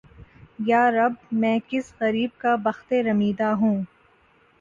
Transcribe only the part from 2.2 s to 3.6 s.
کا بختِ رمیدہ